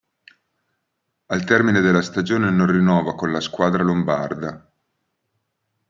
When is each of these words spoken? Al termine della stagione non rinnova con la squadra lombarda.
Al 1.27 1.43
termine 1.43 1.79
della 1.79 2.01
stagione 2.01 2.49
non 2.49 2.71
rinnova 2.71 3.13
con 3.13 3.31
la 3.31 3.39
squadra 3.39 3.83
lombarda. 3.83 4.67